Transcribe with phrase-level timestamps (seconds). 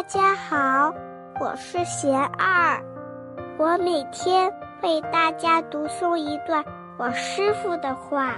[0.00, 0.94] 大家好，
[1.38, 2.82] 我是贤二，
[3.58, 4.50] 我每天
[4.82, 6.64] 为大家读诵一段
[6.96, 8.32] 我师傅的话，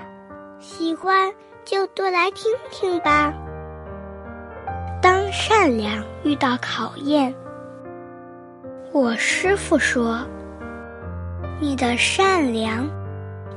[0.58, 1.32] 喜欢
[1.64, 3.32] 就多来听听吧。
[5.00, 7.32] 当善良遇到考验，
[8.90, 10.18] 我师傅说
[11.62, 12.90] ：“你的善良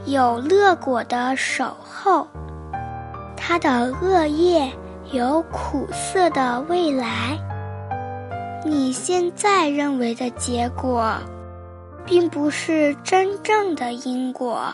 [0.06, 2.28] 有乐果的守候，
[3.36, 3.68] 他的
[4.00, 4.72] 恶业。”
[5.12, 7.38] 有苦涩的未来。
[8.68, 11.16] 你现在认为的结果，
[12.04, 14.74] 并不是真正的因果。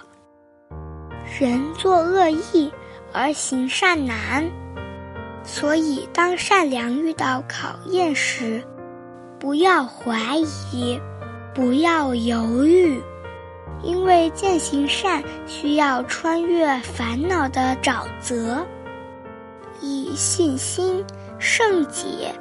[1.38, 2.72] 人作恶意
[3.12, 4.50] 而行善难，
[5.44, 8.64] 所以当善良遇到考验时，
[9.38, 10.38] 不要怀
[10.72, 10.98] 疑，
[11.54, 12.98] 不要犹豫，
[13.84, 18.66] 因为践行善需要穿越烦恼的沼泽。
[19.82, 21.04] 以信心、
[21.40, 22.34] 圣洁、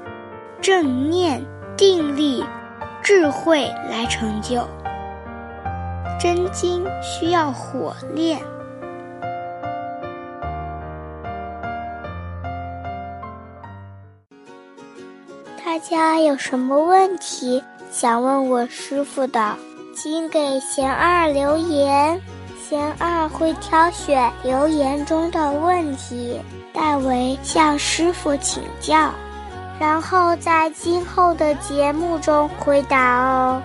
[0.60, 1.42] 正念、
[1.76, 2.44] 定力、
[3.02, 4.66] 智慧来成就。
[6.18, 8.38] 真经需要火炼。
[15.64, 19.56] 大家有什么问题想问我师傅的，
[19.96, 22.20] 请给贤二留言，
[22.68, 26.38] 贤二会挑选留言中的问题。
[26.72, 29.10] 代为向师傅请教，
[29.80, 33.62] 然后在今后的节目中回答哦。